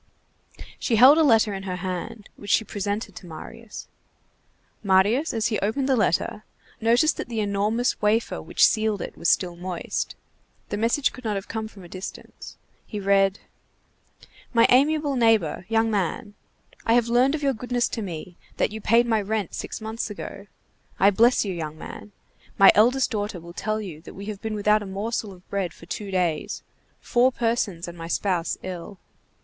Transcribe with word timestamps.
She 0.79 0.95
held 0.95 1.19
a 1.19 1.23
letter 1.23 1.53
in 1.53 1.61
her 1.61 1.75
hand, 1.75 2.27
which 2.35 2.49
she 2.49 2.63
presented 2.65 3.15
to 3.17 3.27
Marius. 3.27 3.87
Marius, 4.81 5.31
as 5.31 5.45
he 5.49 5.59
opened 5.59 5.87
the 5.87 5.95
letter, 5.95 6.43
noticed 6.79 7.17
that 7.17 7.29
the 7.29 7.39
enormous 7.39 8.01
wafer 8.01 8.41
which 8.41 8.65
sealed 8.65 9.03
it 9.03 9.15
was 9.15 9.29
still 9.29 9.55
moist. 9.55 10.15
The 10.69 10.77
message 10.77 11.13
could 11.13 11.23
not 11.23 11.35
have 11.35 11.47
come 11.47 11.67
from 11.67 11.83
a 11.83 11.87
distance. 11.87 12.57
He 12.87 12.99
read:— 12.99 13.37
MY 14.55 14.65
AMIABLE 14.71 15.17
NEIGHBOR, 15.17 15.65
YOUNG 15.69 15.91
MAN: 15.91 16.33
I 16.83 16.93
have 16.93 17.07
learned 17.07 17.35
of 17.35 17.43
your 17.43 17.53
goodness 17.53 17.87
to 17.89 18.01
me, 18.01 18.37
that 18.57 18.71
you 18.71 18.81
paid 18.81 19.05
my 19.05 19.21
rent 19.21 19.53
six 19.53 19.79
months 19.79 20.09
ago. 20.09 20.47
I 20.99 21.11
bless 21.11 21.45
you, 21.45 21.53
young 21.53 21.77
man. 21.77 22.11
My 22.57 22.71
eldest 22.73 23.11
daughter 23.11 23.39
will 23.39 23.53
tell 23.53 23.79
you 23.79 24.01
that 24.01 24.15
we 24.15 24.25
have 24.25 24.41
been 24.41 24.55
without 24.55 24.81
a 24.81 24.87
morsel 24.87 25.31
of 25.31 25.47
bread 25.51 25.73
for 25.75 25.85
two 25.85 26.09
days, 26.09 26.63
four 26.99 27.31
persons 27.31 27.87
and 27.87 27.95
my 27.95 28.07
spouse 28.07 28.57
ill. 28.63 28.97